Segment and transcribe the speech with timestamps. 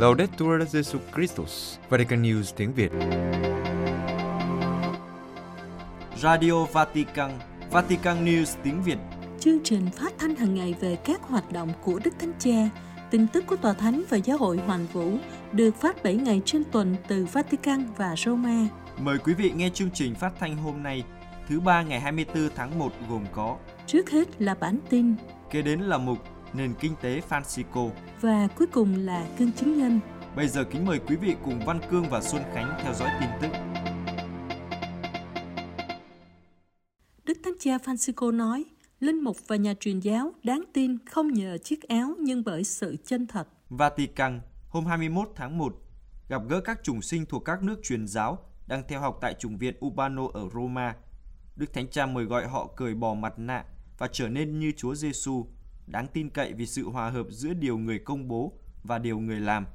[0.00, 2.90] Laudetur Jesus Christus, Vatican News tiếng Việt.
[6.16, 7.30] Radio Vatican,
[7.70, 8.98] Vatican News tiếng Việt.
[9.40, 12.68] Chương trình phát thanh hàng ngày về các hoạt động của Đức Thánh Cha,
[13.10, 15.18] tin tức của Tòa Thánh và Giáo hội Hoàn Vũ
[15.52, 18.66] được phát 7 ngày trên tuần từ Vatican và Roma.
[18.98, 21.04] Mời quý vị nghe chương trình phát thanh hôm nay,
[21.48, 23.56] thứ ba ngày 24 tháng 1 gồm có
[23.86, 25.14] Trước hết là bản tin
[25.50, 26.18] kế đến là mục
[26.54, 27.90] nền kinh tế Francisco.
[28.20, 30.00] và cuối cùng là cương chứng nhân.
[30.36, 33.28] Bây giờ kính mời quý vị cùng Văn Cương và Xuân Khánh theo dõi tin
[33.42, 33.48] tức.
[37.24, 38.64] Đức Thánh Cha Francisco nói,
[39.00, 42.96] linh mục và nhà truyền giáo đáng tin không nhờ chiếc áo nhưng bởi sự
[43.06, 43.48] chân thật.
[43.68, 45.74] Vatican, hôm 21 tháng 1,
[46.28, 49.58] gặp gỡ các chủng sinh thuộc các nước truyền giáo đang theo học tại chủng
[49.58, 50.96] viện Urbano ở Roma.
[51.56, 53.64] Đức Thánh Cha mời gọi họ cởi bỏ mặt nạ
[53.98, 55.46] và trở nên như Chúa Giêsu,
[55.92, 58.52] đáng tin cậy vì sự hòa hợp giữa điều người công bố
[58.84, 59.66] và điều người làm,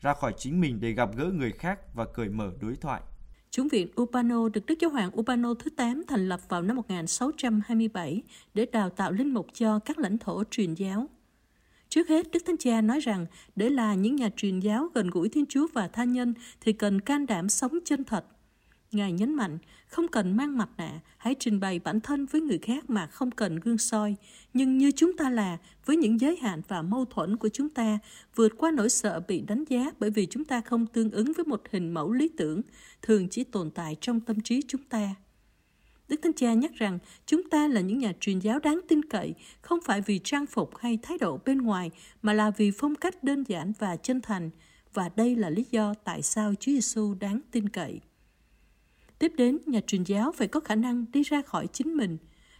[0.00, 3.02] ra khỏi chính mình để gặp gỡ người khác và cởi mở đối thoại.
[3.50, 8.22] Chủng viện Upano được Đức Giáo hoàng Upano thứ 8 thành lập vào năm 1627
[8.54, 11.08] để đào tạo linh mục cho các lãnh thổ truyền giáo.
[11.88, 13.26] Trước hết, Đức Thánh Cha nói rằng
[13.56, 17.00] để là những nhà truyền giáo gần gũi Thiên Chúa và tha nhân thì cần
[17.00, 18.24] can đảm sống chân thật.
[18.92, 22.58] Ngài nhấn mạnh, không cần mang mặt nạ, hãy trình bày bản thân với người
[22.58, 24.16] khác mà không cần gương soi,
[24.54, 27.98] nhưng như chúng ta là, với những giới hạn và mâu thuẫn của chúng ta,
[28.34, 31.44] vượt qua nỗi sợ bị đánh giá bởi vì chúng ta không tương ứng với
[31.44, 32.62] một hình mẫu lý tưởng,
[33.02, 35.14] thường chỉ tồn tại trong tâm trí chúng ta.
[36.08, 39.34] Đức Thánh Cha nhắc rằng chúng ta là những nhà truyền giáo đáng tin cậy,
[39.60, 41.90] không phải vì trang phục hay thái độ bên ngoài,
[42.22, 44.50] mà là vì phong cách đơn giản và chân thành.
[44.94, 48.00] Và đây là lý do tại sao Chúa Giêsu đáng tin cậy.
[49.22, 52.18] Tiếp đến, nhà truyền giáo phải có khả năng đi ra khỏi chính mình.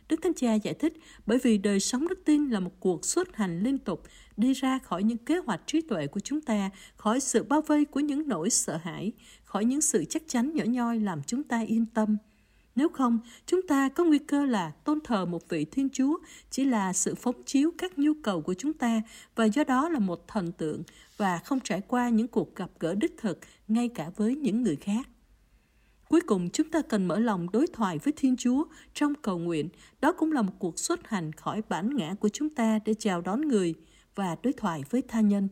[0.09, 0.93] Đức Thánh Cha giải thích
[1.27, 4.03] bởi vì đời sống đức tin là một cuộc xuất hành liên tục,
[4.37, 7.85] đi ra khỏi những kế hoạch trí tuệ của chúng ta, khỏi sự bao vây
[7.85, 9.13] của những nỗi sợ hãi,
[9.45, 12.17] khỏi những sự chắc chắn nhỏ nhoi làm chúng ta yên tâm.
[12.77, 16.19] Nếu không, chúng ta có nguy cơ là tôn thờ một vị Thiên Chúa
[16.51, 19.03] chỉ là sự phóng chiếu các nhu cầu của chúng ta
[19.35, 20.83] và do đó là một thần tượng
[21.17, 23.39] và không trải qua những cuộc gặp gỡ đích thực
[23.69, 25.09] ngay cả với những người khác.
[26.12, 28.64] Cuối cùng, chúng ta cần mở lòng đối thoại với Thiên Chúa
[28.95, 29.68] trong cầu nguyện.
[30.00, 33.20] Đó cũng là một cuộc xuất hành khỏi bản ngã của chúng ta để chào
[33.20, 33.74] đón người
[34.14, 35.48] và đối thoại với tha nhân.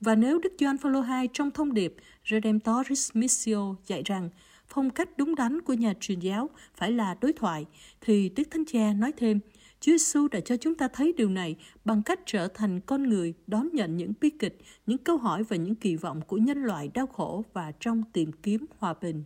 [0.00, 1.94] Và nếu Đức Gioan Phaolô II trong thông điệp
[2.30, 4.30] Redemptoris Missio dạy rằng
[4.66, 7.66] phong cách đúng đắn của nhà truyền giáo phải là đối thoại,
[8.00, 9.40] thì Đức Thánh Cha nói thêm,
[9.80, 13.34] Chúa Giêsu đã cho chúng ta thấy điều này bằng cách trở thành con người
[13.46, 16.88] đón nhận những bi kịch, những câu hỏi và những kỳ vọng của nhân loại
[16.94, 19.24] đau khổ và trong tìm kiếm hòa bình.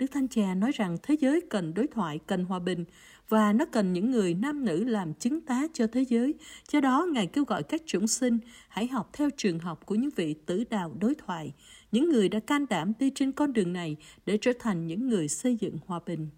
[0.00, 2.84] Đức Thánh Cha nói rằng thế giới cần đối thoại, cần hòa bình
[3.28, 6.34] và nó cần những người nam nữ làm chứng tá cho thế giới.
[6.72, 10.10] Do đó, Ngài kêu gọi các chúng sinh hãy học theo trường học của những
[10.16, 11.52] vị tử đạo đối thoại,
[11.92, 13.96] những người đã can đảm đi trên con đường này
[14.26, 16.28] để trở thành những người xây dựng hòa bình.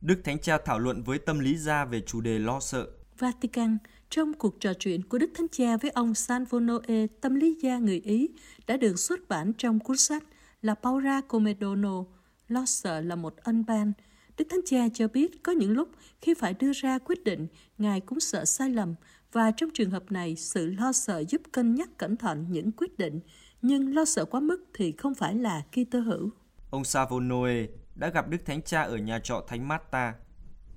[0.00, 2.86] Đức Thánh Cha thảo luận với tâm lý gia về chủ đề lo sợ.
[3.18, 3.78] Vatican,
[4.10, 8.00] trong cuộc trò chuyện của Đức Thánh Cha với ông Sanvonoe tâm lý gia người
[8.00, 8.28] Ý,
[8.66, 10.24] đã được xuất bản trong cuốn sách
[10.62, 12.04] La Paura Comedono".
[12.48, 13.92] lo sợ là một ân ban.
[14.36, 15.88] Đức Thánh Cha cho biết có những lúc
[16.20, 17.46] khi phải đưa ra quyết định,
[17.78, 18.94] Ngài cũng sợ sai lầm,
[19.32, 22.98] và trong trường hợp này, sự lo sợ giúp cân nhắc cẩn thận những quyết
[22.98, 23.20] định,
[23.62, 26.30] nhưng lo sợ quá mức thì không phải là Kitô hữu.
[26.70, 30.14] Ông Savonoe đã gặp Đức Thánh Cha ở nhà trọ Thánh Marta.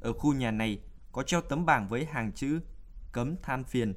[0.01, 0.79] Ở khu nhà này
[1.11, 2.59] có treo tấm bảng với hàng chữ
[3.11, 3.93] cấm than phiền.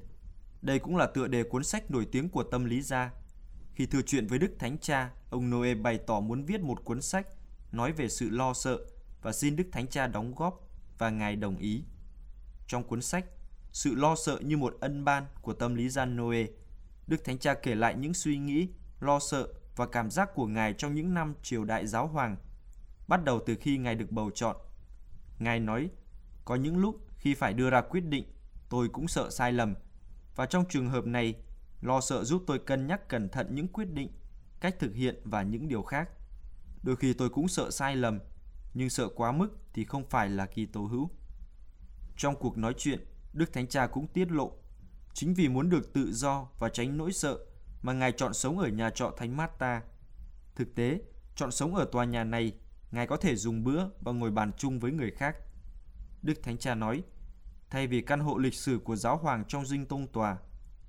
[0.62, 3.10] Đây cũng là tựa đề cuốn sách nổi tiếng của tâm lý gia.
[3.74, 7.02] Khi thư chuyện với Đức Thánh Cha, ông Noe bày tỏ muốn viết một cuốn
[7.02, 7.26] sách
[7.72, 8.78] nói về sự lo sợ
[9.22, 11.84] và xin Đức Thánh Cha đóng góp và Ngài đồng ý.
[12.66, 13.24] Trong cuốn sách,
[13.72, 16.46] sự lo sợ như một ân ban của tâm lý gia Noe,
[17.06, 18.68] Đức Thánh Cha kể lại những suy nghĩ,
[19.00, 22.36] lo sợ và cảm giác của Ngài trong những năm triều đại giáo hoàng,
[23.08, 24.56] bắt đầu từ khi Ngài được bầu chọn.
[25.38, 25.90] Ngài nói,
[26.44, 28.24] có những lúc khi phải đưa ra quyết định,
[28.68, 29.74] tôi cũng sợ sai lầm.
[30.36, 31.34] Và trong trường hợp này,
[31.80, 34.08] lo sợ giúp tôi cân nhắc cẩn thận những quyết định,
[34.60, 36.10] cách thực hiện và những điều khác.
[36.82, 38.18] Đôi khi tôi cũng sợ sai lầm,
[38.74, 41.10] nhưng sợ quá mức thì không phải là kỳ tố hữu.
[42.16, 44.52] Trong cuộc nói chuyện, Đức Thánh Cha cũng tiết lộ,
[45.12, 47.38] chính vì muốn được tự do và tránh nỗi sợ
[47.82, 49.82] mà Ngài chọn sống ở nhà trọ Thánh Marta.
[50.54, 51.00] Thực tế,
[51.36, 52.52] chọn sống ở tòa nhà này,
[52.90, 55.36] Ngài có thể dùng bữa và ngồi bàn chung với người khác.
[56.22, 57.02] Đức Thánh Cha nói,
[57.74, 60.38] thay vì căn hộ lịch sử của giáo hoàng trong dinh tông tòa,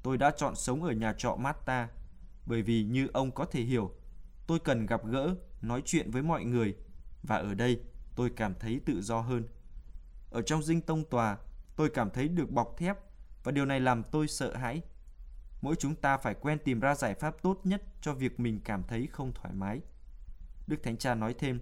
[0.04, 1.90] tôi đã chọn sống ở nhà trọ Mata,
[2.46, 3.92] bởi vì như ông có thể hiểu,
[4.48, 6.76] tôi cần gặp gỡ, nói chuyện với mọi người,
[7.24, 7.82] và ở đây
[8.16, 9.48] tôi cảm thấy tự do hơn.
[10.30, 11.38] Ở trong dinh tông tòa,
[11.76, 12.98] tôi cảm thấy được bọc thép
[13.44, 14.82] và điều này làm tôi sợ hãi.
[15.62, 18.84] Mỗi chúng ta phải quen tìm ra giải pháp tốt nhất cho việc mình cảm
[18.84, 19.82] thấy không thoải mái.
[20.68, 21.60] Đức Thánh Cha nói thêm,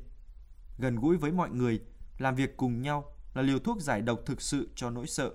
[0.78, 1.82] gần gũi với mọi người,
[2.18, 5.32] làm việc cùng nhau là liều thuốc giải độc thực sự cho nỗi sợ.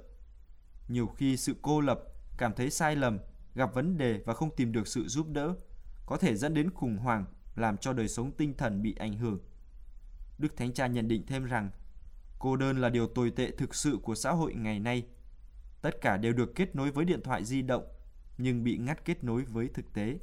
[0.88, 2.00] Nhiều khi sự cô lập,
[2.36, 3.18] cảm thấy sai lầm,
[3.54, 5.54] gặp vấn đề và không tìm được sự giúp đỡ
[6.06, 7.24] có thể dẫn đến khủng hoảng
[7.54, 9.38] làm cho đời sống tinh thần bị ảnh hưởng.
[10.38, 11.70] Đức Thánh Cha nhận định thêm rằng
[12.38, 15.06] cô đơn là điều tồi tệ thực sự của xã hội ngày nay.
[15.82, 17.84] Tất cả đều được kết nối với điện thoại di động
[18.38, 20.18] nhưng bị ngắt kết nối với thực tế.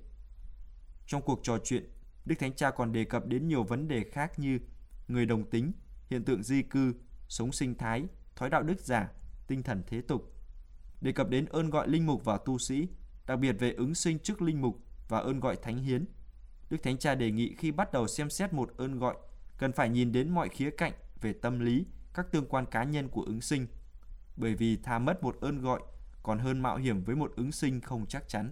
[1.08, 1.90] Trong cuộc trò chuyện,
[2.26, 4.60] Đức Thánh Cha còn đề cập đến nhiều vấn đề khác như
[5.08, 5.72] người đồng tính,
[6.10, 6.94] hiện tượng di cư,
[7.28, 8.06] sống sinh thái,
[8.36, 9.12] thói đạo đức giả,
[9.48, 10.34] tinh thần thế tục.
[11.02, 12.88] Đề cập đến ơn gọi linh mục và tu sĩ,
[13.26, 14.80] đặc biệt về ứng sinh trước linh mục
[15.10, 16.06] và ơn gọi thánh hiến.
[16.70, 19.16] Đức Thánh Cha đề nghị khi bắt đầu xem xét một ơn gọi,
[19.58, 23.10] cần phải nhìn đến mọi khía cạnh về tâm lý, các tương quan cá nhân
[23.10, 23.68] của ứng sinh.
[24.38, 25.82] Bởi vì thà mất một ơn gọi
[26.24, 28.52] còn hơn mạo hiểm với một ứng sinh không chắc chắn.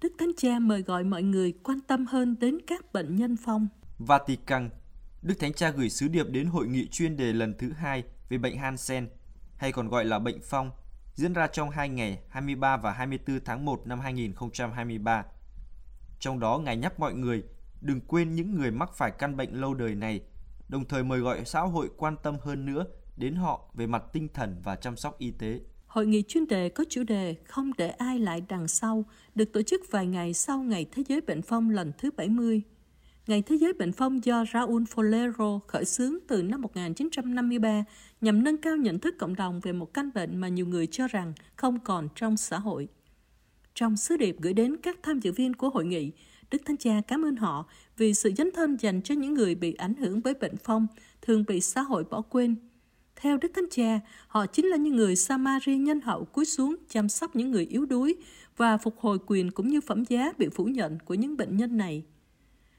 [0.00, 3.68] Đức Thánh Cha mời gọi mọi người quan tâm hơn đến các bệnh nhân phong.
[3.98, 4.70] Vatican
[5.24, 8.38] Đức Thánh Cha gửi sứ điệp đến hội nghị chuyên đề lần thứ hai về
[8.38, 9.08] bệnh Hansen,
[9.56, 10.70] hay còn gọi là bệnh phong,
[11.14, 15.24] diễn ra trong hai ngày 23 và 24 tháng 1 năm 2023.
[16.20, 17.42] Trong đó, Ngài nhắc mọi người
[17.80, 20.20] đừng quên những người mắc phải căn bệnh lâu đời này,
[20.68, 22.86] đồng thời mời gọi xã hội quan tâm hơn nữa
[23.16, 25.60] đến họ về mặt tinh thần và chăm sóc y tế.
[25.86, 29.04] Hội nghị chuyên đề có chủ đề Không để ai lại đằng sau,
[29.34, 32.62] được tổ chức vài ngày sau Ngày Thế giới Bệnh phong lần thứ 70.
[33.26, 37.84] Ngày Thế giới Bệnh phong do Raúl Folero khởi xướng từ năm 1953
[38.20, 41.08] nhằm nâng cao nhận thức cộng đồng về một căn bệnh mà nhiều người cho
[41.08, 42.88] rằng không còn trong xã hội.
[43.74, 46.12] Trong sứ điệp gửi đến các tham dự viên của hội nghị,
[46.50, 47.66] Đức Thánh Cha cảm ơn họ
[47.96, 50.86] vì sự dấn thân dành cho những người bị ảnh hưởng bởi bệnh phong,
[51.22, 52.56] thường bị xã hội bỏ quên.
[53.16, 57.08] Theo Đức Thánh Cha, họ chính là những người Samari nhân hậu cúi xuống chăm
[57.08, 58.16] sóc những người yếu đuối
[58.56, 61.76] và phục hồi quyền cũng như phẩm giá bị phủ nhận của những bệnh nhân
[61.76, 62.04] này.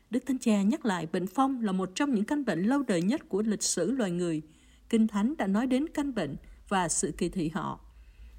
[0.10, 3.02] Đức Thánh Cha nhắc lại bệnh phong là một trong những căn bệnh lâu đời
[3.02, 4.42] nhất của lịch sử loài người.
[4.90, 6.36] Kinh Thánh đã nói đến căn bệnh
[6.70, 7.80] và sự kỳ thị họ.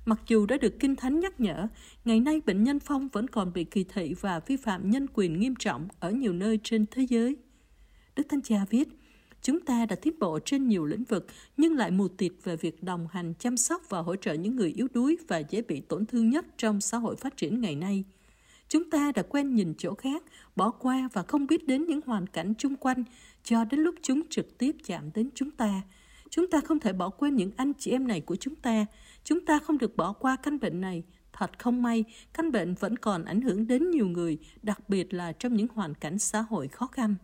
[0.04, 1.68] Mặc dù đã được Kinh Thánh nhắc nhở,
[2.04, 5.40] ngày nay bệnh nhân phong vẫn còn bị kỳ thị và vi phạm nhân quyền
[5.40, 7.36] nghiêm trọng ở nhiều nơi trên thế giới.
[8.16, 8.88] Đức Thánh Cha viết,
[9.46, 11.26] Chúng ta đã tiến bộ trên nhiều lĩnh vực
[11.56, 14.72] nhưng lại mù tịt về việc đồng hành, chăm sóc và hỗ trợ những người
[14.72, 18.04] yếu đuối và dễ bị tổn thương nhất trong xã hội phát triển ngày nay.
[18.68, 20.22] Chúng ta đã quen nhìn chỗ khác,
[20.56, 23.04] bỏ qua và không biết đến những hoàn cảnh chung quanh
[23.44, 25.82] cho đến lúc chúng trực tiếp chạm đến chúng ta.
[26.30, 28.86] Chúng ta không thể bỏ quên những anh chị em này của chúng ta.
[29.24, 31.02] Chúng ta không được bỏ qua căn bệnh này.
[31.32, 32.04] Thật không may,
[32.34, 35.94] căn bệnh vẫn còn ảnh hưởng đến nhiều người, đặc biệt là trong những hoàn
[35.94, 37.14] cảnh xã hội khó khăn.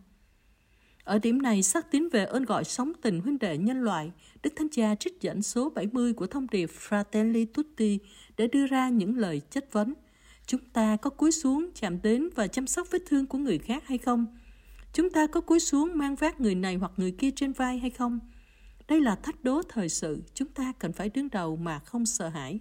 [1.03, 4.11] Ở điểm này, xác tín về ơn gọi sống tình huynh đệ nhân loại,
[4.43, 7.99] Đức Thánh Cha trích dẫn số 70 của thông điệp Fratelli Tutti
[8.37, 9.93] để đưa ra những lời chất vấn.
[10.47, 13.87] Chúng ta có cúi xuống chạm đến và chăm sóc vết thương của người khác
[13.87, 14.25] hay không?
[14.93, 17.89] Chúng ta có cúi xuống mang vác người này hoặc người kia trên vai hay
[17.89, 18.19] không?
[18.87, 22.29] Đây là thách đố thời sự, chúng ta cần phải đứng đầu mà không sợ
[22.29, 22.59] hãi.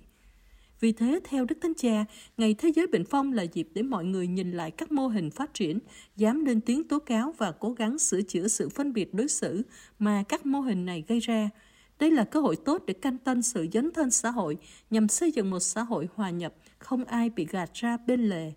[0.81, 2.05] Vì thế, theo Đức Thánh Cha,
[2.37, 5.31] Ngày Thế giới Bệnh phong là dịp để mọi người nhìn lại các mô hình
[5.31, 5.79] phát triển,
[6.17, 9.63] dám lên tiếng tố cáo và cố gắng sửa chữa sự phân biệt đối xử
[9.99, 11.51] mà các mô hình này gây ra.
[11.99, 14.57] Đây là cơ hội tốt để canh tân sự dấn thân xã hội
[14.91, 18.53] nhằm xây dựng một xã hội hòa nhập, không ai bị gạt ra bên lề.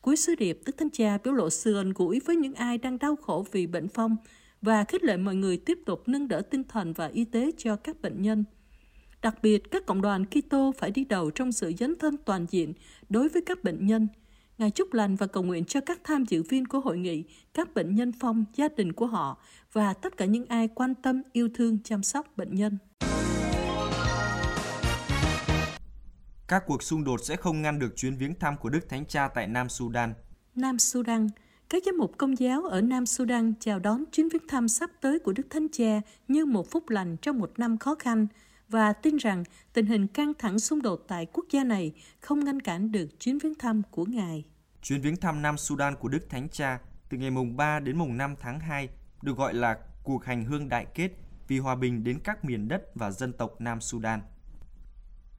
[0.00, 2.98] Cuối sứ điệp, Đức Thánh Cha biểu lộ sự gần gũi với những ai đang
[2.98, 4.16] đau khổ vì bệnh phong
[4.62, 7.76] và khích lệ mọi người tiếp tục nâng đỡ tinh thần và y tế cho
[7.76, 8.44] các bệnh nhân.
[9.22, 12.72] Đặc biệt, các cộng đoàn Kitô phải đi đầu trong sự dấn thân toàn diện
[13.08, 14.08] đối với các bệnh nhân.
[14.58, 17.24] Ngài chúc lành và cầu nguyện cho các tham dự viên của hội nghị,
[17.54, 19.38] các bệnh nhân phong, gia đình của họ
[19.72, 22.78] và tất cả những ai quan tâm, yêu thương, chăm sóc bệnh nhân.
[26.48, 29.28] Các cuộc xung đột sẽ không ngăn được chuyến viếng thăm của Đức Thánh Cha
[29.28, 30.14] tại Nam Sudan.
[30.54, 31.28] Nam Sudan
[31.68, 35.18] các giám mục công giáo ở Nam Sudan chào đón chuyến viếng thăm sắp tới
[35.18, 38.26] của Đức Thánh Cha như một phúc lành trong một năm khó khăn–
[38.68, 42.60] và tin rằng tình hình căng thẳng xung đột tại quốc gia này không ngăn
[42.60, 44.44] cản được chuyến viếng thăm của Ngài.
[44.82, 48.16] Chuyến viếng thăm Nam Sudan của Đức Thánh Cha từ ngày mùng 3 đến mùng
[48.16, 48.88] 5 tháng 2
[49.22, 51.10] được gọi là cuộc hành hương đại kết
[51.48, 54.20] vì hòa bình đến các miền đất và dân tộc Nam Sudan.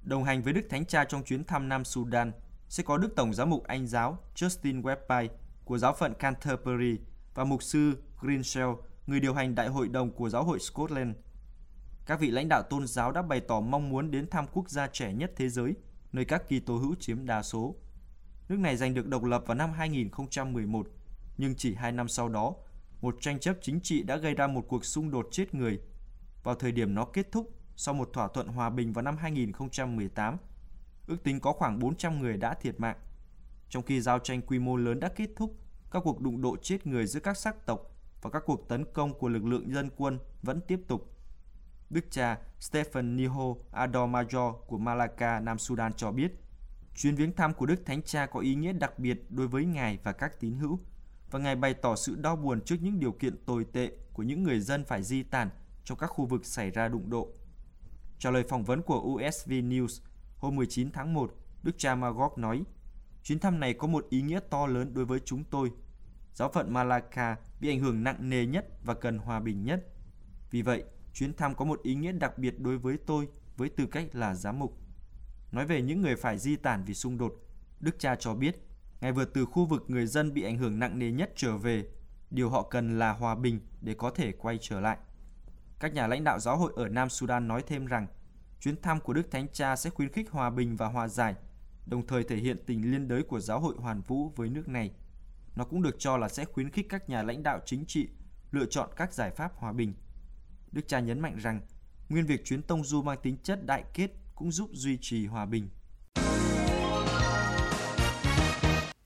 [0.05, 2.31] Đồng hành với Đức Thánh Cha trong chuyến thăm Nam Sudan
[2.69, 5.27] sẽ có Đức Tổng giám mục Anh giáo Justin Webby
[5.65, 6.99] của giáo phận Canterbury
[7.33, 8.69] và mục sư Greenshell,
[9.07, 11.15] người điều hành đại hội đồng của giáo hội Scotland
[12.05, 14.87] các vị lãnh đạo tôn giáo đã bày tỏ mong muốn đến thăm quốc gia
[14.87, 15.75] trẻ nhất thế giới,
[16.11, 17.75] nơi các kỳ tố hữu chiếm đa số.
[18.49, 20.87] Nước này giành được độc lập vào năm 2011,
[21.37, 22.55] nhưng chỉ hai năm sau đó,
[23.01, 25.79] một tranh chấp chính trị đã gây ra một cuộc xung đột chết người.
[26.43, 30.37] Vào thời điểm nó kết thúc, sau một thỏa thuận hòa bình vào năm 2018.
[31.07, 32.97] Ước tính có khoảng 400 người đã thiệt mạng.
[33.69, 35.55] Trong khi giao tranh quy mô lớn đã kết thúc,
[35.91, 37.91] các cuộc đụng độ chết người giữa các sắc tộc
[38.21, 41.11] và các cuộc tấn công của lực lượng dân quân vẫn tiếp tục.
[41.89, 46.31] Đức cha Stephen Niho Adormajor của Malacca, Nam Sudan cho biết,
[46.95, 49.99] chuyến viếng thăm của Đức Thánh Cha có ý nghĩa đặc biệt đối với Ngài
[50.03, 50.79] và các tín hữu,
[51.31, 54.43] và Ngài bày tỏ sự đau buồn trước những điều kiện tồi tệ của những
[54.43, 55.49] người dân phải di tản
[55.83, 57.33] trong các khu vực xảy ra đụng độ.
[58.19, 60.01] Trả lời phỏng vấn của USV News
[60.37, 62.63] hôm 19 tháng 1, Đức cha Magog nói,
[63.23, 65.71] chuyến thăm này có một ý nghĩa to lớn đối với chúng tôi.
[66.33, 69.85] Giáo phận Malacca bị ảnh hưởng nặng nề nhất và cần hòa bình nhất.
[70.51, 73.85] Vì vậy, chuyến thăm có một ý nghĩa đặc biệt đối với tôi với tư
[73.85, 74.77] cách là giám mục.
[75.51, 77.33] Nói về những người phải di tản vì xung đột,
[77.79, 78.55] Đức cha cho biết,
[79.01, 81.85] Ngài vừa từ khu vực người dân bị ảnh hưởng nặng nề nhất trở về,
[82.31, 84.97] điều họ cần là hòa bình để có thể quay trở lại.
[85.85, 88.07] Các nhà lãnh đạo giáo hội ở Nam Sudan nói thêm rằng,
[88.59, 91.35] chuyến thăm của Đức Thánh Cha sẽ khuyến khích hòa bình và hòa giải,
[91.85, 94.91] đồng thời thể hiện tình liên đới của giáo hội hoàn vũ với nước này.
[95.55, 98.07] Nó cũng được cho là sẽ khuyến khích các nhà lãnh đạo chính trị
[98.51, 99.93] lựa chọn các giải pháp hòa bình.
[100.71, 101.61] Đức cha nhấn mạnh rằng,
[102.09, 105.45] nguyên việc chuyến tông du mang tính chất đại kết cũng giúp duy trì hòa
[105.45, 105.69] bình.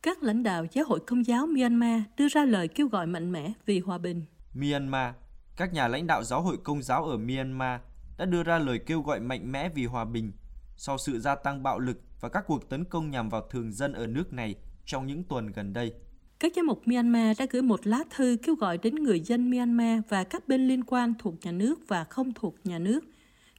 [0.01, 3.53] Các lãnh đạo giáo hội công giáo Myanmar đưa ra lời kêu gọi mạnh mẽ
[3.65, 4.25] vì hòa bình.
[4.53, 5.13] Myanmar,
[5.59, 7.81] các nhà lãnh đạo giáo hội công giáo ở Myanmar
[8.17, 10.31] đã đưa ra lời kêu gọi mạnh mẽ vì hòa bình
[10.75, 13.93] sau sự gia tăng bạo lực và các cuộc tấn công nhằm vào thường dân
[13.93, 15.93] ở nước này trong những tuần gần đây.
[16.39, 20.01] Các giám mục Myanmar đã gửi một lá thư kêu gọi đến người dân Myanmar
[20.09, 23.03] và các bên liên quan thuộc nhà nước và không thuộc nhà nước.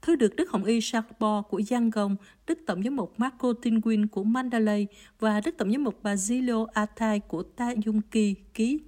[0.02, 2.16] Thư được Đức Hồng Y Sharpo của Yangon,
[2.47, 4.87] Đức Tổng giám mục Marco Tinguin của Mandalay
[5.19, 8.80] và Đức Tổng giám mục Basilio Atai của Ta Dung Ki ký.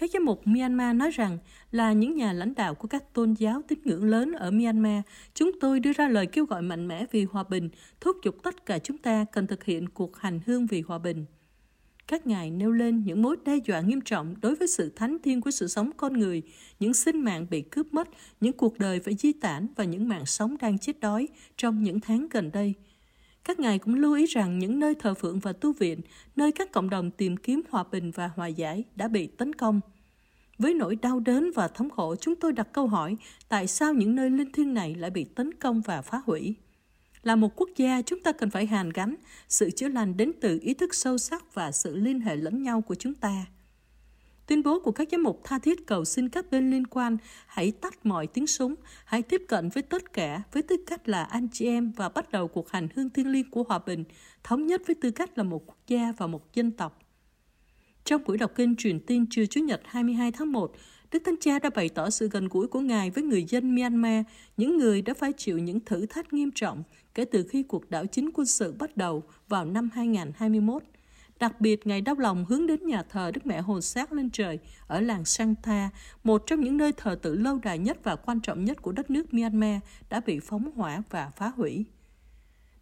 [0.00, 1.38] Các giám mục Myanmar nói rằng
[1.72, 5.02] là những nhà lãnh đạo của các tôn giáo tín ngưỡng lớn ở Myanmar,
[5.34, 7.68] chúng tôi đưa ra lời kêu gọi mạnh mẽ vì hòa bình,
[8.00, 11.24] thúc giục tất cả chúng ta cần thực hiện cuộc hành hương vì hòa bình.
[12.06, 15.40] Các ngài nêu lên những mối đe dọa nghiêm trọng đối với sự thánh thiên
[15.40, 16.42] của sự sống con người,
[16.80, 18.08] những sinh mạng bị cướp mất,
[18.40, 22.00] những cuộc đời phải di tản và những mạng sống đang chết đói trong những
[22.00, 22.74] tháng gần đây.
[23.44, 26.00] Các ngài cũng lưu ý rằng những nơi thờ phượng và tu viện,
[26.36, 29.80] nơi các cộng đồng tìm kiếm hòa bình và hòa giải đã bị tấn công.
[30.58, 33.16] Với nỗi đau đớn và thống khổ, chúng tôi đặt câu hỏi
[33.48, 36.54] tại sao những nơi linh thiêng này lại bị tấn công và phá hủy.
[37.22, 39.14] Là một quốc gia, chúng ta cần phải hàn gắn
[39.48, 42.80] sự chữa lành đến từ ý thức sâu sắc và sự liên hệ lẫn nhau
[42.80, 43.46] của chúng ta.
[44.50, 47.16] Tuyên bố của các giám mục tha thiết cầu xin các bên liên quan
[47.46, 51.24] hãy tắt mọi tiếng súng, hãy tiếp cận với tất cả với tư cách là
[51.24, 54.04] anh chị em và bắt đầu cuộc hành hương thiên liêng của hòa bình,
[54.44, 56.98] thống nhất với tư cách là một quốc gia và một dân tộc.
[58.04, 60.72] Trong buổi đọc kinh truyền tin trưa Chủ nhật 22 tháng 1,
[61.12, 64.24] Đức Thánh Cha đã bày tỏ sự gần gũi của Ngài với người dân Myanmar,
[64.56, 66.82] những người đã phải chịu những thử thách nghiêm trọng
[67.14, 70.82] kể từ khi cuộc đảo chính quân sự bắt đầu vào năm 2021.
[71.40, 74.58] Đặc biệt, Ngài đau lòng hướng đến nhà thờ Đức Mẹ Hồn Xác lên trời
[74.86, 75.90] ở làng Santa,
[76.24, 79.10] một trong những nơi thờ tự lâu đài nhất và quan trọng nhất của đất
[79.10, 79.80] nước Myanmar
[80.10, 81.84] đã bị phóng hỏa và phá hủy.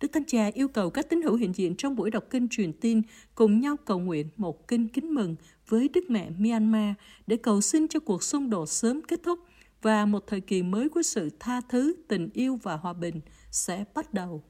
[0.01, 2.73] Đức Thánh Cha yêu cầu các tín hữu hiện diện trong buổi đọc kinh truyền
[2.73, 3.03] tin
[3.35, 5.37] cùng nhau cầu nguyện một kinh kính mừng
[5.69, 6.95] với Đức Mẹ Myanmar
[7.27, 9.39] để cầu xin cho cuộc xung đột sớm kết thúc
[9.83, 13.85] và một thời kỳ mới của sự tha thứ, tình yêu và hòa bình sẽ
[13.95, 14.43] bắt đầu.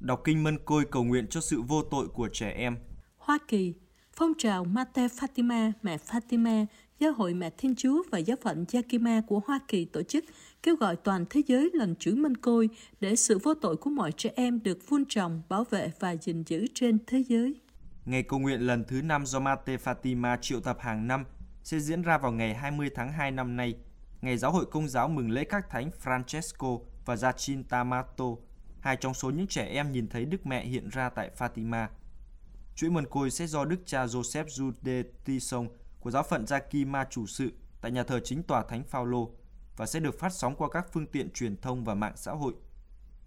[0.00, 2.76] Đọc kinh Mân Côi cầu nguyện cho sự vô tội của trẻ em.
[3.16, 3.74] Hoa Kỳ,
[4.12, 6.66] phong trào Mate Fatima, Mẹ Fatima,
[6.98, 10.24] Giáo hội Mẹ Thiên Chúa và Giáo phận Yakima của Hoa Kỳ tổ chức
[10.62, 12.68] kêu gọi toàn thế giới lần chuỗi Mân Côi
[13.00, 16.42] để sự vô tội của mọi trẻ em được vun trồng, bảo vệ và gìn
[16.42, 17.54] giữ trên thế giới.
[18.04, 21.24] Ngày cầu nguyện lần thứ 5 do Mate Fatima triệu tập hàng năm
[21.62, 23.74] sẽ diễn ra vào ngày 20 tháng 2 năm nay,
[24.20, 28.24] ngày giáo hội công giáo mừng lễ các thánh Francesco và Jacinta Mato,
[28.80, 31.86] hai trong số những trẻ em nhìn thấy Đức Mẹ hiện ra tại Fatima.
[32.74, 35.68] Chuỗi mần côi sẽ do Đức cha Joseph Jude Tison
[36.00, 39.30] của giáo phận Jakima chủ sự tại nhà thờ chính tòa Thánh Phaolô
[39.76, 42.54] và sẽ được phát sóng qua các phương tiện truyền thông và mạng xã hội.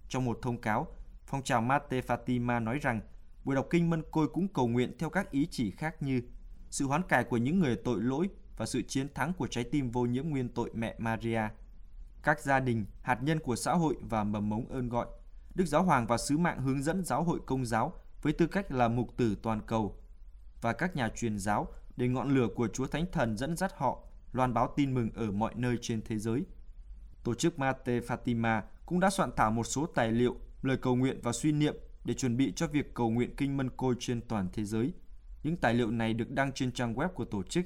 [0.09, 0.87] Trong một thông cáo,
[1.25, 3.01] phong trào Mate Fatima nói rằng
[3.43, 6.21] buổi đọc kinh Mân Côi cũng cầu nguyện theo các ý chỉ khác như
[6.69, 9.91] sự hoán cải của những người tội lỗi và sự chiến thắng của trái tim
[9.91, 11.41] vô nhiễm nguyên tội mẹ Maria.
[12.23, 15.07] Các gia đình, hạt nhân của xã hội và mầm mống ơn gọi.
[15.55, 18.71] Đức Giáo Hoàng và sứ mạng hướng dẫn giáo hội công giáo với tư cách
[18.71, 19.97] là mục tử toàn cầu
[20.61, 21.67] và các nhà truyền giáo
[21.97, 23.99] để ngọn lửa của Chúa Thánh Thần dẫn dắt họ
[24.31, 26.43] loan báo tin mừng ở mọi nơi trên thế giới.
[27.23, 31.19] Tổ chức Mate Fatima cũng đã soạn thảo một số tài liệu, lời cầu nguyện
[31.23, 34.49] và suy niệm để chuẩn bị cho việc cầu nguyện kinh mân côi trên toàn
[34.53, 34.93] thế giới.
[35.43, 37.65] Những tài liệu này được đăng trên trang web của tổ chức.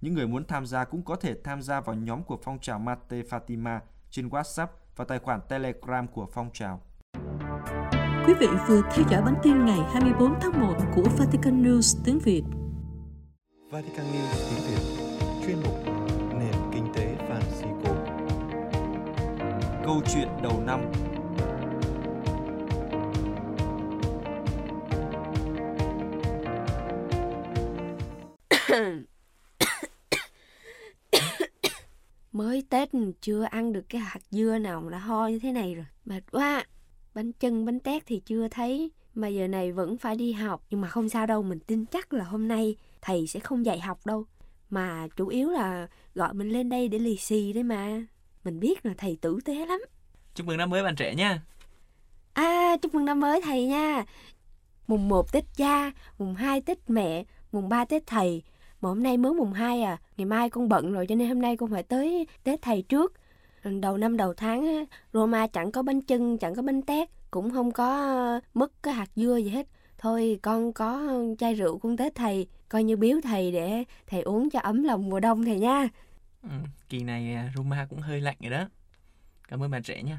[0.00, 2.78] Những người muốn tham gia cũng có thể tham gia vào nhóm của phong trào
[2.78, 4.66] Mate Fatima trên WhatsApp
[4.96, 6.82] và tài khoản Telegram của phong trào.
[8.26, 12.18] Quý vị vừa theo dõi bản tin ngày 24 tháng 1 của Vatican News tiếng
[12.18, 12.42] Việt.
[13.70, 14.82] Vatican News tiếng Việt
[15.46, 15.74] chuyên mục
[16.38, 17.94] nền kinh tế Francisco.
[19.84, 20.80] Câu chuyện đầu năm
[32.32, 32.88] mới Tết
[33.20, 35.86] chưa ăn được cái hạt dưa nào mà đã ho như thế này rồi.
[36.04, 36.64] Mệt quá.
[37.14, 38.90] Bánh chưng, bánh tét thì chưa thấy.
[39.14, 40.64] Mà giờ này vẫn phải đi học.
[40.70, 43.80] Nhưng mà không sao đâu, mình tin chắc là hôm nay thầy sẽ không dạy
[43.80, 44.24] học đâu.
[44.70, 48.06] Mà chủ yếu là gọi mình lên đây để lì xì đấy mà.
[48.44, 49.80] Mình biết là thầy tử tế lắm.
[50.34, 51.42] Chúc mừng năm mới bạn trẻ nha.
[52.32, 54.04] À, chúc mừng năm mới thầy nha.
[54.86, 58.42] Mùng 1 Tết cha, mùng 2 Tết mẹ, mùng 3 Tết thầy,
[58.80, 61.40] mà hôm nay mới mùng 2 à, ngày mai con bận rồi cho nên hôm
[61.40, 63.12] nay con phải tới Tết thầy trước.
[63.64, 67.72] Đầu năm đầu tháng Roma chẳng có bánh chưng, chẳng có bánh tét, cũng không
[67.72, 69.66] có mứt cái hạt dưa gì hết.
[69.98, 74.50] Thôi con có chai rượu con Tết thầy, coi như biếu thầy để thầy uống
[74.50, 75.88] cho ấm lòng mùa đông thầy nha.
[76.42, 76.48] Ừ,
[76.88, 78.68] kỳ này à, Roma cũng hơi lạnh rồi đó.
[79.48, 80.18] Cảm ơn bạn trẻ nha.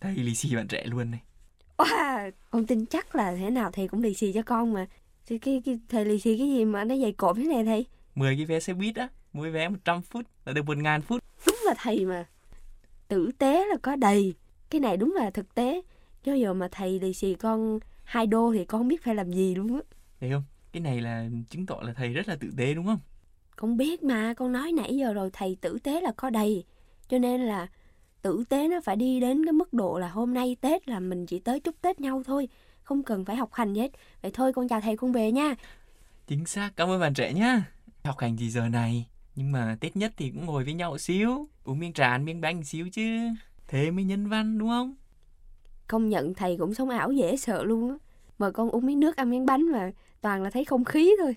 [0.00, 1.20] Thầy lì xì bạn trẻ luôn này.
[1.76, 4.86] Wow, con tin chắc là thế nào thầy cũng lì xì cho con mà.
[5.26, 7.86] Thì cái, cái thầy lì xì cái gì mà nó dày cộm thế này thầy?
[8.14, 11.24] 10 cái vé xe buýt á, mỗi vé 100 phút là được 1.000 phút.
[11.46, 12.26] Đúng là thầy mà.
[13.12, 14.34] Tử tế là có đầy.
[14.70, 15.82] Cái này đúng là thực tế.
[16.24, 19.32] Cho giờ mà thầy lì xì con hai đô thì con không biết phải làm
[19.32, 19.80] gì luôn á.
[20.20, 20.42] Thấy không?
[20.72, 22.98] Cái này là chứng tỏ là thầy rất là tử tế đúng không?
[23.56, 26.64] Con biết mà, con nói nãy giờ rồi thầy tử tế là có đầy.
[27.08, 27.66] Cho nên là
[28.22, 31.26] tử tế nó phải đi đến cái mức độ là hôm nay Tết là mình
[31.26, 32.48] chỉ tới chúc Tết nhau thôi.
[32.82, 33.90] Không cần phải học hành gì hết.
[34.22, 35.54] Vậy thôi con chào thầy con về nha.
[36.26, 37.64] Chính xác, cảm ơn bạn trẻ nhá.
[38.04, 39.06] Học hành gì giờ này?
[39.36, 42.40] Nhưng mà Tết nhất thì cũng ngồi với nhau xíu, uống miếng trà, ăn miếng
[42.40, 43.28] bánh xíu chứ.
[43.68, 44.94] Thế mới nhân văn đúng không?
[45.86, 47.96] Công nhận thầy cũng sống ảo dễ sợ luôn á.
[48.38, 51.36] Mời con uống miếng nước ăn miếng bánh mà toàn là thấy không khí thôi.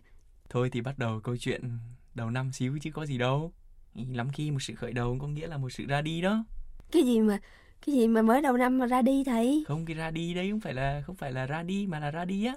[0.50, 1.78] Thôi thì bắt đầu câu chuyện
[2.16, 3.52] đầu năm xíu chứ có gì đâu.
[3.96, 6.46] Lắm khi một sự khởi đầu có nghĩa là một sự ra đi đó.
[6.92, 7.40] Cái gì mà
[7.86, 9.64] cái gì mà mới đầu năm mà ra đi thầy?
[9.68, 12.12] Không cái ra đi đấy không phải là không phải là ra đi mà là
[12.12, 12.56] ra đi á.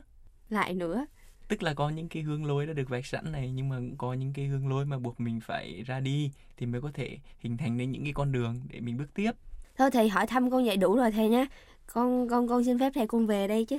[0.49, 1.07] Lại nữa.
[1.49, 3.97] Tức là có những cái hương lối đã được vạch sẵn này nhưng mà cũng
[3.97, 7.19] có những cái hương lối mà buộc mình phải ra đi thì mới có thể
[7.39, 9.33] hình thành nên những cái con đường để mình bước tiếp.
[9.79, 11.47] Thôi thầy hỏi thăm con vậy đủ rồi thầy nhé.
[11.87, 13.79] Con con con xin phép thầy con về đây chứ.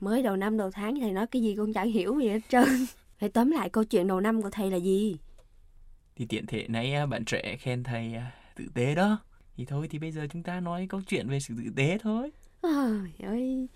[0.00, 2.64] Mới đầu năm đầu tháng thầy nói cái gì con chẳng hiểu gì hết trơn.
[3.20, 5.16] Thầy tóm lại câu chuyện đầu năm của thầy là gì?
[6.16, 9.18] Thì tiện thể nãy à, bạn trẻ khen thầy à, tử tế đó.
[9.56, 12.30] Thì thôi thì bây giờ chúng ta nói câu chuyện về sự tử tế thôi.
[12.60, 13.68] Ôi ơi,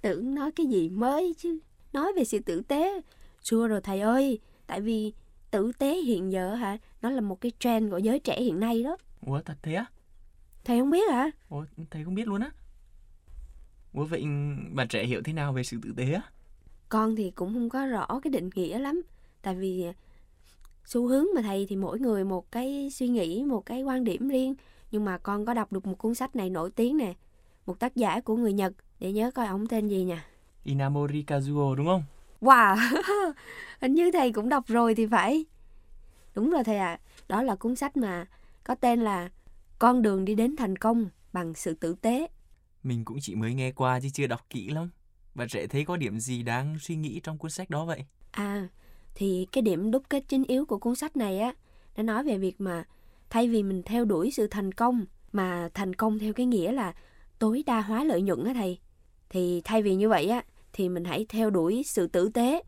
[0.00, 1.58] tưởng nói cái gì mới chứ.
[1.98, 3.00] Nói về sự tử tế.
[3.42, 5.12] Xưa rồi thầy ơi, tại vì
[5.50, 8.82] tử tế hiện giờ hả, nó là một cái trend của giới trẻ hiện nay
[8.82, 8.96] đó.
[9.26, 9.86] Ủa thật thế á?
[10.64, 11.30] Thầy không biết hả?
[11.48, 12.50] Ủa thầy không biết luôn á?
[13.94, 14.24] Ủa vậy
[14.72, 16.22] bạn trẻ hiểu thế nào về sự tử tế á?
[16.88, 19.02] Con thì cũng không có rõ cái định nghĩa lắm.
[19.42, 19.84] Tại vì
[20.84, 24.28] xu hướng mà thầy thì mỗi người một cái suy nghĩ, một cái quan điểm
[24.28, 24.54] riêng.
[24.90, 27.14] Nhưng mà con có đọc được một cuốn sách này nổi tiếng nè.
[27.66, 28.72] Một tác giả của người Nhật.
[29.00, 30.26] Để nhớ coi ông tên gì nha.
[30.68, 32.02] Inamori Kazuo đúng không?
[32.40, 32.76] Wow,
[33.80, 35.44] hình như thầy cũng đọc rồi thì phải.
[36.34, 37.00] Đúng rồi thầy ạ, à.
[37.28, 38.26] đó là cuốn sách mà
[38.64, 39.28] có tên là
[39.78, 42.26] Con đường đi đến thành công bằng sự tử tế.
[42.82, 44.90] Mình cũng chỉ mới nghe qua chứ chưa đọc kỹ lắm.
[45.34, 48.04] Bạn trẻ thấy có điểm gì đáng suy nghĩ trong cuốn sách đó vậy?
[48.30, 48.68] À,
[49.14, 51.52] thì cái điểm đúc kết chính yếu của cuốn sách này á,
[51.96, 52.84] nó nói về việc mà
[53.30, 56.94] thay vì mình theo đuổi sự thành công mà thành công theo cái nghĩa là
[57.38, 58.78] tối đa hóa lợi nhuận á thầy
[59.30, 62.62] thì thay vì như vậy á thì mình hãy theo đuổi sự tử tế.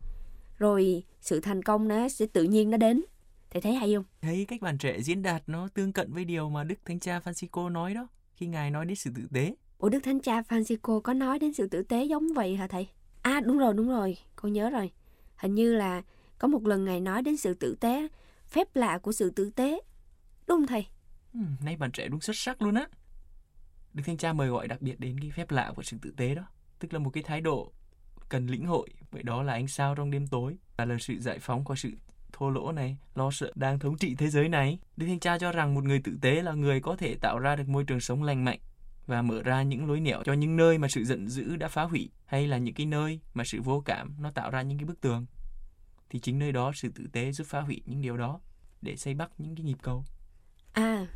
[0.57, 3.01] Rồi sự thành công nó sẽ tự nhiên nó đến.
[3.49, 4.03] Thầy thấy hay không?
[4.21, 7.19] Thấy cách bạn trẻ diễn đạt nó tương cận với điều mà đức thánh cha
[7.19, 9.55] francisco nói đó khi ngài nói đến sự tử tế.
[9.77, 12.87] Ủa đức thánh cha francisco có nói đến sự tử tế giống vậy hả thầy?
[13.21, 14.17] À đúng rồi đúng rồi.
[14.35, 14.91] Con nhớ rồi.
[15.35, 16.01] Hình như là
[16.37, 18.07] có một lần ngài nói đến sự tử tế
[18.47, 19.81] phép lạ của sự tử tế.
[20.47, 20.85] Đúng thầy?
[21.33, 22.87] Ừ, nay bạn trẻ đúng xuất sắc luôn á.
[23.93, 26.35] Đức thánh cha mời gọi đặc biệt đến cái phép lạ của sự tử tế
[26.35, 26.43] đó
[26.79, 27.71] tức là một cái thái độ
[28.31, 28.89] cần lĩnh hội.
[29.11, 31.91] Vậy đó là ánh sao trong đêm tối và là sự giải phóng qua sự
[32.33, 34.79] thô lỗ này, lo sợ đang thống trị thế giới này.
[34.97, 37.55] Đức thánh cha cho rằng một người tử tế là người có thể tạo ra
[37.55, 38.59] được môi trường sống lành mạnh
[39.07, 41.83] và mở ra những lối nẻo cho những nơi mà sự giận dữ đã phá
[41.83, 44.85] hủy, hay là những cái nơi mà sự vô cảm nó tạo ra những cái
[44.85, 45.25] bức tường.
[46.09, 48.39] Thì chính nơi đó sự tử tế giúp phá hủy những điều đó
[48.81, 50.03] để xây bắt những cái nhịp cầu.
[50.73, 51.07] À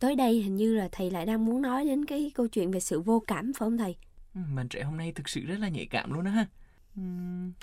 [0.00, 2.80] tới đây hình như là thầy lại đang muốn nói đến cái câu chuyện về
[2.80, 3.96] sự vô cảm phải không thầy?
[4.34, 6.46] Bạn trẻ hôm nay thực sự rất là nhạy cảm luôn á ha.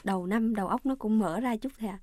[0.03, 1.99] Đầu năm đầu óc nó cũng mở ra chút thầy à.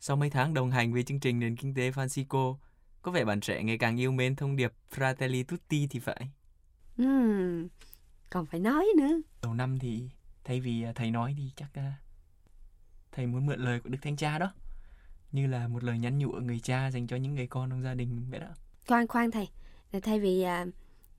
[0.00, 2.56] Sau mấy tháng đồng hành với chương trình nền kinh tế Francisco,
[3.02, 6.30] có vẻ bạn trẻ ngày càng yêu mến thông điệp Fratelli Tutti thì phải.
[6.98, 7.68] Ừm,
[8.30, 9.20] còn phải nói nữa.
[9.42, 10.08] Đầu năm thì
[10.44, 11.92] thay vì à, thầy nói thì chắc à,
[13.12, 14.52] thầy muốn mượn lời của Đức Thánh Cha đó.
[15.32, 17.82] Như là một lời nhắn nhủ của người cha dành cho những người con trong
[17.82, 18.48] gia đình vậy đó.
[18.86, 19.48] Khoan khoan thầy,
[20.02, 20.66] thay vì à,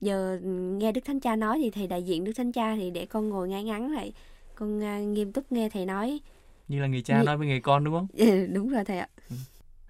[0.00, 0.38] giờ
[0.78, 3.28] nghe Đức Thánh Cha nói thì thầy đại diện Đức Thánh Cha thì để con
[3.28, 4.12] ngồi ngay ngắn lại,
[4.54, 6.20] con à, nghiêm túc nghe thầy nói.
[6.68, 8.06] Như là người cha Như- nói với người con đúng không?
[8.12, 9.08] Ừ, Đúng rồi thầy ạ.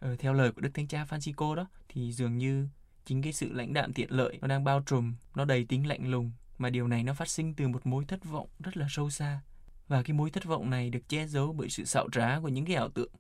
[0.01, 2.67] Ờ, theo lời của Đức Thánh Cha Francisco đó thì dường như
[3.07, 6.11] chính cái sự lãnh đạm tiện lợi nó đang bao trùm, nó đầy tính lạnh
[6.11, 9.11] lùng mà điều này nó phát sinh từ một mối thất vọng rất là sâu
[9.11, 9.41] xa.
[9.89, 12.65] Và cái mối thất vọng này được che giấu bởi sự xạo trá của những
[12.65, 13.11] cái ảo tượng.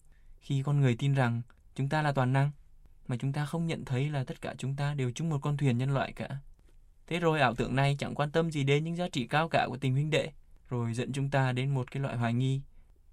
[0.40, 1.42] Khi con người tin rằng
[1.74, 2.50] chúng ta là toàn năng
[3.08, 5.56] mà chúng ta không nhận thấy là tất cả chúng ta đều chung một con
[5.56, 6.28] thuyền nhân loại cả.
[7.10, 9.66] Thế rồi ảo tượng này chẳng quan tâm gì đến những giá trị cao cả
[9.68, 10.30] của tình huynh đệ,
[10.68, 12.60] rồi dẫn chúng ta đến một cái loại hoài nghi.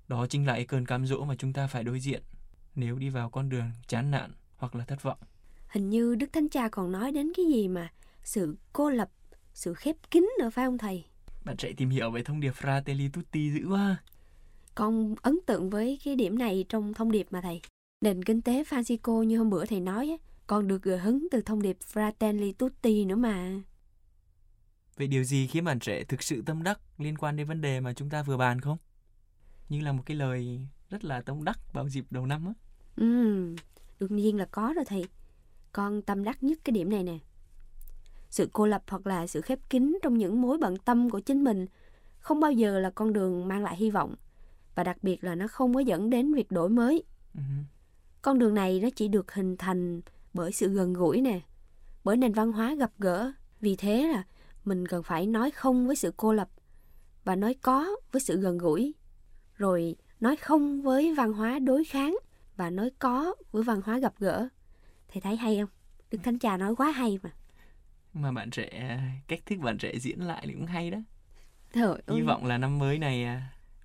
[0.07, 2.21] Đó chính là cái cơn cám dỗ mà chúng ta phải đối diện
[2.75, 5.17] nếu đi vào con đường chán nản hoặc là thất vọng.
[5.67, 7.91] Hình như Đức Thánh Cha còn nói đến cái gì mà
[8.23, 9.10] sự cô lập,
[9.53, 11.05] sự khép kín nữa phải không thầy?
[11.45, 13.97] Bạn trẻ tìm hiểu về thông điệp Fratelli Tutti dữ quá.
[14.75, 17.62] Con ấn tượng với cái điểm này trong thông điệp mà thầy.
[18.01, 21.62] Nền kinh tế Francisco như hôm bữa thầy nói còn được gợi hứng từ thông
[21.62, 23.62] điệp Fratelli Tutti nữa mà.
[24.97, 27.79] Vậy điều gì khiến bạn trẻ thực sự tâm đắc liên quan đến vấn đề
[27.79, 28.77] mà chúng ta vừa bàn không?
[29.69, 32.53] Như là một cái lời rất là tâm đắc vào dịp đầu năm á.
[32.95, 33.55] Ừm,
[33.99, 35.05] đương nhiên là có rồi thầy.
[35.71, 37.17] Con tâm đắc nhất cái điểm này nè.
[38.29, 41.43] Sự cô lập hoặc là sự khép kín trong những mối bận tâm của chính
[41.43, 41.65] mình
[42.19, 44.15] không bao giờ là con đường mang lại hy vọng.
[44.75, 47.03] Và đặc biệt là nó không có dẫn đến việc đổi mới.
[47.36, 47.41] Ừ.
[48.21, 50.01] Con đường này nó chỉ được hình thành
[50.33, 51.39] bởi sự gần gũi nè,
[52.03, 53.31] bởi nền văn hóa gặp gỡ.
[53.62, 54.23] Vì thế là
[54.67, 56.49] mình cần phải nói không với sự cô lập
[57.23, 58.93] và nói có với sự gần gũi.
[59.56, 62.17] Rồi nói không với văn hóa đối kháng
[62.56, 64.47] và nói có với văn hóa gặp gỡ.
[65.08, 65.69] Thầy thấy hay không?
[66.12, 67.30] Đức Thánh Cha nói quá hay mà.
[68.13, 70.97] Mà bạn trẻ, cách thức bạn trẻ diễn lại thì cũng hay đó.
[71.73, 73.41] Trời Hy vọng là năm mới này à,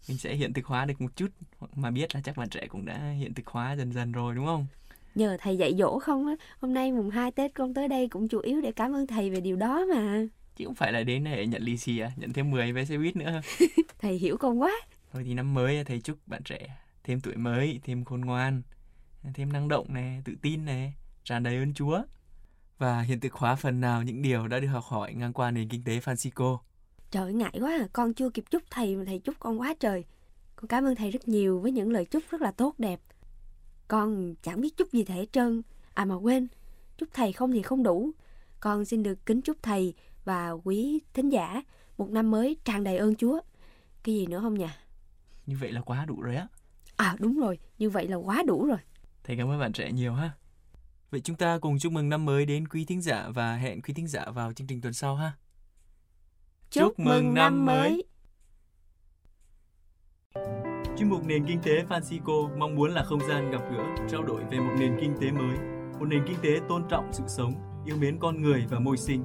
[0.08, 1.28] mình sẽ hiện thực hóa được một chút.
[1.74, 4.46] Mà biết là chắc bạn trẻ cũng đã hiện thực hóa dần dần rồi đúng
[4.46, 4.66] không?
[5.14, 6.34] Nhờ thầy dạy dỗ không á.
[6.60, 9.30] Hôm nay mùng 2 Tết con tới đây cũng chủ yếu để cảm ơn thầy
[9.30, 10.26] về điều đó mà.
[10.56, 12.98] Chứ không phải là đến để nhận lì xì à, nhận thêm 10 vé xe
[12.98, 13.40] buýt nữa.
[13.98, 14.72] Thầy hiểu con quá.
[15.12, 18.62] Rồi thì năm mới thầy chúc bạn trẻ thêm tuổi mới, thêm khôn ngoan,
[19.34, 20.92] thêm năng động nè, tự tin nè,
[21.24, 22.02] tràn đầy ơn Chúa.
[22.78, 25.68] Và hiện thực hóa phần nào những điều đã được học hỏi ngang qua nền
[25.68, 26.58] kinh tế Francisco.
[27.10, 27.86] Trời ơi, ngại quá à.
[27.92, 30.04] Con chưa kịp chúc thầy mà thầy chúc con quá trời.
[30.56, 33.00] Con cảm ơn thầy rất nhiều với những lời chúc rất là tốt đẹp.
[33.88, 35.62] Con chẳng biết chúc gì thầy hết trơn.
[35.94, 36.48] À mà quên,
[36.98, 38.10] chúc thầy không thì không đủ.
[38.60, 41.62] Con xin được kính chúc thầy và quý thính giả
[41.98, 43.40] một năm mới tràn đầy ơn Chúa.
[44.02, 44.68] Cái gì nữa không nhỉ?
[45.46, 46.46] Như vậy là quá đủ rồi á.
[46.96, 48.78] À đúng rồi, như vậy là quá đủ rồi.
[49.24, 50.30] Thầy cảm ơn bạn trẻ nhiều ha.
[51.10, 53.94] Vậy chúng ta cùng chúc mừng năm mới đến quý thính giả và hẹn quý
[53.94, 55.32] thính giả vào chương trình tuần sau ha.
[56.70, 58.04] Chúc mừng năm mới.
[60.98, 64.44] Chuyên mục Nền Kinh tế Francisco mong muốn là không gian gặp gỡ, trao đổi
[64.50, 65.56] về một nền kinh tế mới,
[65.98, 69.24] một nền kinh tế tôn trọng sự sống, yêu mến con người và môi sinh.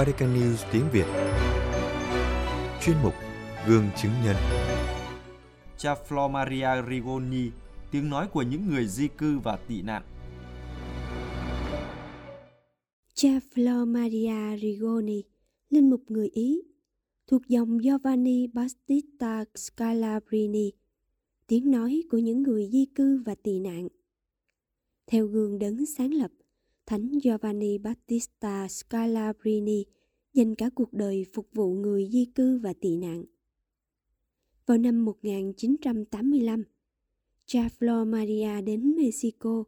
[0.00, 1.04] Vatican News tiếng Việt
[2.82, 3.12] Chuyên mục
[3.68, 4.36] Gương chứng nhân
[5.78, 7.50] Cha Flor Maria Rigoni,
[7.90, 10.02] tiếng nói của những người di cư và tị nạn.
[13.14, 15.22] Cha Flor Maria Rigoni,
[15.70, 16.62] linh mục người Ý,
[17.26, 20.72] thuộc dòng Giovanni Battista Scalabrini,
[21.46, 23.88] tiếng nói của những người di cư và tị nạn.
[25.06, 26.30] Theo gương đấng sáng lập,
[26.90, 29.84] Thánh Giovanni Battista Scalabrini
[30.32, 33.24] dành cả cuộc đời phục vụ người di cư và tị nạn.
[34.66, 36.64] Vào năm 1985,
[37.46, 39.64] cha Flor Maria đến Mexico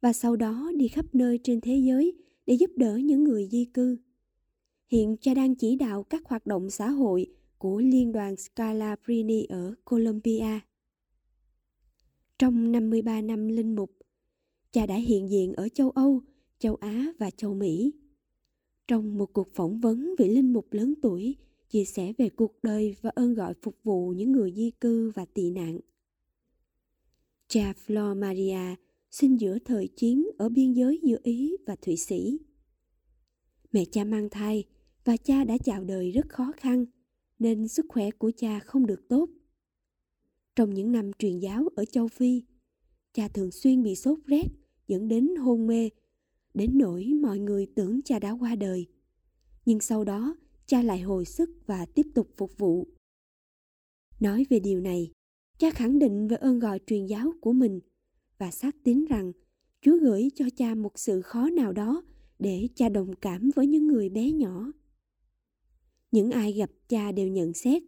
[0.00, 2.12] và sau đó đi khắp nơi trên thế giới
[2.46, 3.98] để giúp đỡ những người di cư.
[4.88, 7.26] Hiện cha đang chỉ đạo các hoạt động xã hội
[7.58, 10.60] của Liên đoàn Scalabrini ở Colombia.
[12.38, 13.90] Trong 53 năm linh mục,
[14.72, 16.22] cha đã hiện diện ở châu Âu,
[16.58, 17.92] châu Á và châu Mỹ.
[18.88, 21.36] Trong một cuộc phỏng vấn vị linh mục lớn tuổi
[21.68, 25.24] chia sẻ về cuộc đời và ơn gọi phục vụ những người di cư và
[25.24, 25.80] tị nạn.
[27.48, 28.74] Cha Flor Maria
[29.10, 32.38] sinh giữa thời chiến ở biên giới giữa Ý và Thụy Sĩ.
[33.72, 34.64] Mẹ cha mang thai
[35.04, 36.86] và cha đã chào đời rất khó khăn
[37.38, 39.28] nên sức khỏe của cha không được tốt.
[40.56, 42.42] Trong những năm truyền giáo ở châu Phi,
[43.12, 44.46] cha thường xuyên bị sốt rét
[44.88, 45.90] dẫn đến hôn mê,
[46.56, 48.86] đến nỗi mọi người tưởng cha đã qua đời.
[49.66, 52.88] Nhưng sau đó, cha lại hồi sức và tiếp tục phục vụ.
[54.20, 55.10] Nói về điều này,
[55.58, 57.80] cha khẳng định về ơn gọi truyền giáo của mình
[58.38, 59.32] và xác tín rằng
[59.80, 62.02] Chúa gửi cho cha một sự khó nào đó
[62.38, 64.72] để cha đồng cảm với những người bé nhỏ.
[66.10, 67.82] Những ai gặp cha đều nhận xét,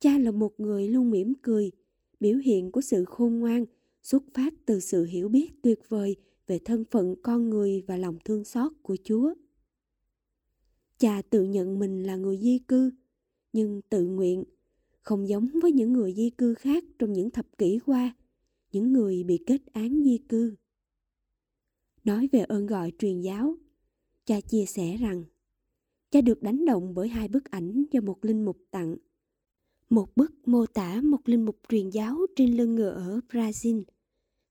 [0.00, 1.72] cha là một người luôn mỉm cười,
[2.20, 3.64] biểu hiện của sự khôn ngoan,
[4.02, 8.18] xuất phát từ sự hiểu biết tuyệt vời về thân phận con người và lòng
[8.24, 9.34] thương xót của Chúa.
[10.98, 12.90] Cha tự nhận mình là người di cư,
[13.52, 14.44] nhưng tự nguyện,
[15.00, 18.14] không giống với những người di cư khác trong những thập kỷ qua,
[18.72, 20.54] những người bị kết án di cư.
[22.04, 23.56] Nói về ơn gọi truyền giáo,
[24.24, 25.24] cha chia sẻ rằng
[26.10, 28.96] cha được đánh động bởi hai bức ảnh do một linh mục tặng.
[29.90, 33.82] Một bức mô tả một linh mục truyền giáo trên lưng ngựa ở Brazil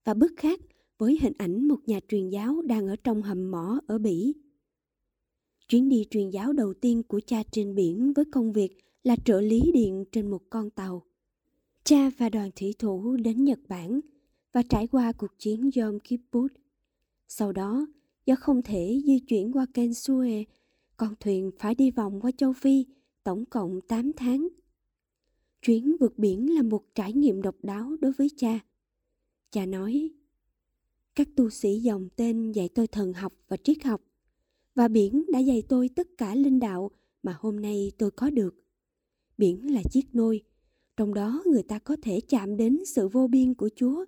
[0.04, 0.60] và bức khác
[1.02, 4.34] với hình ảnh một nhà truyền giáo đang ở trong hầm mỏ ở Bỉ.
[5.68, 9.42] Chuyến đi truyền giáo đầu tiên của cha trên biển với công việc là trợ
[9.42, 11.06] lý điện trên một con tàu.
[11.84, 14.00] Cha và đoàn thủy thủ đến Nhật Bản
[14.52, 16.52] và trải qua cuộc chiến Yom Kippur.
[17.28, 17.88] Sau đó,
[18.26, 20.44] do không thể di chuyển qua kênh Suez,
[20.98, 22.86] con thuyền phải đi vòng qua châu Phi
[23.24, 24.48] tổng cộng 8 tháng.
[25.62, 28.60] Chuyến vượt biển là một trải nghiệm độc đáo đối với cha.
[29.52, 30.12] Cha nói,
[31.16, 34.02] các tu sĩ dòng tên dạy tôi thần học và triết học,
[34.76, 36.92] và biển đã dạy tôi tất cả linh đạo
[37.24, 38.56] mà hôm nay tôi có được.
[39.38, 40.42] Biển là chiếc nôi,
[40.98, 44.06] trong đó người ta có thể chạm đến sự vô biên của Chúa.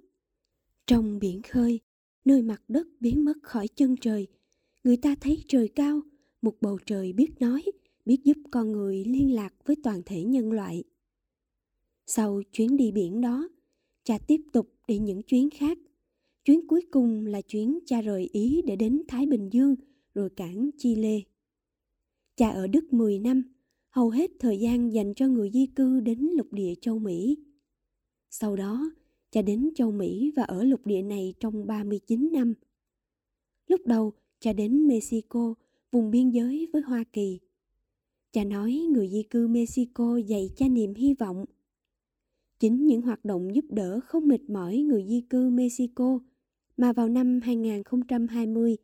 [0.88, 1.80] Trong biển khơi,
[2.26, 4.28] nơi mặt đất biến mất khỏi chân trời,
[4.84, 6.02] người ta thấy trời cao,
[6.42, 7.64] một bầu trời biết nói,
[8.06, 10.84] biết giúp con người liên lạc với toàn thể nhân loại.
[12.06, 13.50] Sau chuyến đi biển đó,
[14.04, 15.78] cha tiếp tục đi những chuyến khác.
[16.46, 19.76] Chuyến cuối cùng là chuyến cha rời Ý để đến Thái Bình Dương
[20.14, 21.20] rồi cảng Chile.
[22.36, 23.44] Cha ở Đức 10 năm,
[23.90, 27.38] hầu hết thời gian dành cho người di cư đến lục địa châu Mỹ.
[28.30, 28.92] Sau đó,
[29.32, 32.54] cha đến châu Mỹ và ở lục địa này trong 39 năm.
[33.68, 35.54] Lúc đầu, cha đến Mexico,
[35.92, 37.40] vùng biên giới với Hoa Kỳ.
[38.32, 41.46] Cha nói người di cư Mexico dạy cha niềm hy vọng.
[42.60, 46.20] Chính những hoạt động giúp đỡ không mệt mỏi người di cư Mexico
[46.78, 48.78] mà vào năm 2020,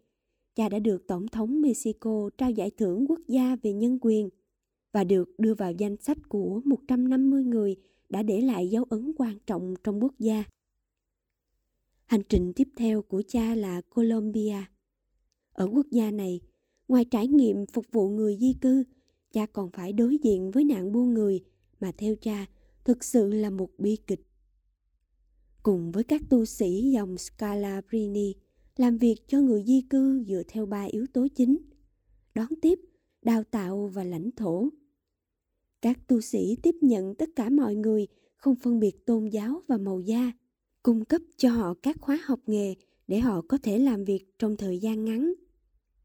[0.56, 4.30] cha đã được Tổng thống Mexico trao giải thưởng quốc gia về nhân quyền
[4.92, 7.76] và được đưa vào danh sách của 150 người
[8.10, 10.44] đã để lại dấu ấn quan trọng trong quốc gia.
[12.06, 14.64] Hành trình tiếp theo của cha là Colombia.
[15.54, 16.40] Ở quốc gia này,
[16.88, 18.84] ngoài trải nghiệm phục vụ người di cư,
[19.32, 21.44] cha còn phải đối diện với nạn buôn người
[21.80, 22.46] mà theo cha
[22.84, 24.29] thực sự là một bi kịch.
[25.70, 28.36] Cùng với các tu sĩ dòng Scalabrini
[28.78, 31.58] làm việc cho người di cư dựa theo ba yếu tố chính:
[32.36, 32.80] đón tiếp,
[33.22, 34.70] đào tạo và lãnh thổ.
[35.82, 39.78] Các tu sĩ tiếp nhận tất cả mọi người, không phân biệt tôn giáo và
[39.78, 40.32] màu da,
[40.84, 42.76] cung cấp cho họ các khóa học nghề
[43.08, 45.34] để họ có thể làm việc trong thời gian ngắn.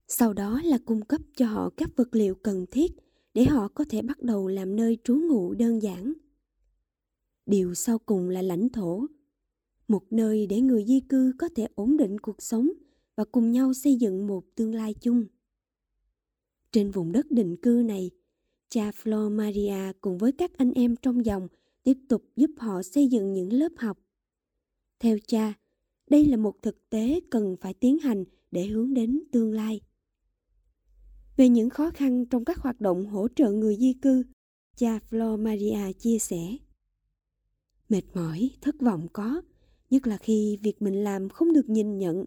[0.08, 2.92] Sau đó là cung cấp cho họ các vật liệu cần thiết
[3.34, 6.12] để họ có thể bắt đầu làm nơi trú ngụ đơn giản.
[7.46, 9.06] Điều sau cùng là lãnh thổ,
[9.88, 12.68] một nơi để người di cư có thể ổn định cuộc sống
[13.16, 15.26] và cùng nhau xây dựng một tương lai chung.
[16.72, 18.10] Trên vùng đất định cư này,
[18.68, 21.48] cha Flor Maria cùng với các anh em trong dòng
[21.82, 23.98] tiếp tục giúp họ xây dựng những lớp học.
[24.98, 25.54] Theo cha,
[26.10, 29.80] đây là một thực tế cần phải tiến hành để hướng đến tương lai.
[31.36, 34.22] Về những khó khăn trong các hoạt động hỗ trợ người di cư,
[34.76, 36.56] cha Flor Maria chia sẻ.
[37.88, 39.42] Mệt mỏi, thất vọng có,
[39.90, 42.24] nhất là khi việc mình làm không được nhìn nhận.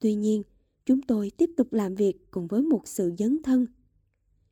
[0.00, 0.42] Tuy nhiên,
[0.86, 3.66] chúng tôi tiếp tục làm việc cùng với một sự dấn thân.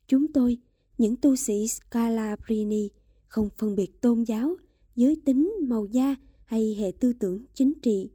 [0.06, 0.58] Chúng tôi
[0.98, 2.88] những tu sĩ Scalabrini
[3.28, 4.56] không phân biệt tôn giáo,
[4.96, 8.10] giới tính, màu da hay hệ tư tưởng chính trị.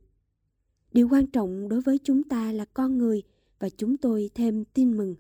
[0.92, 3.24] Điều quan trọng đối với chúng ta là con người
[3.60, 5.16] và chúng tôi thêm tin mừng.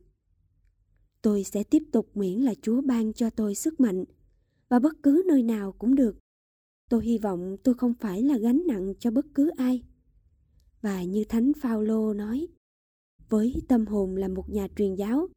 [1.21, 4.03] Tôi sẽ tiếp tục miễn là Chúa ban cho tôi sức mạnh
[4.69, 6.22] và bất cứ nơi nào cũng được.
[6.89, 9.83] Tôi hy vọng tôi không phải là gánh nặng cho bất cứ ai.
[10.81, 12.47] Và như Thánh Phaolô nói,
[13.29, 15.29] với tâm hồn là một nhà truyền giáo,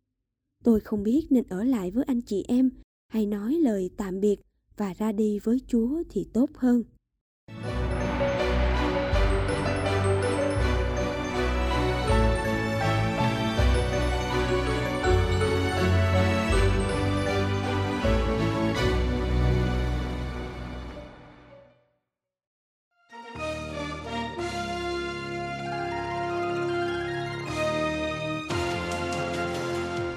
[0.67, 2.71] Tôi không biết nên ở lại với anh chị em
[3.09, 4.41] hay nói lời tạm biệt
[4.77, 6.85] và ra đi với Chúa thì tốt hơn.